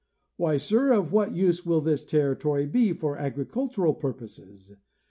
''Why, 0.37 0.57
sir, 0.57 0.93
of 0.93 1.11
what 1.13 1.35
use 1.35 1.63
will 1.63 1.79
this 1.79 2.03
territory 2.03 2.65
be 2.65 2.91
for 2.91 3.19
agricultural 3.19 3.93
purposes? 3.93 4.73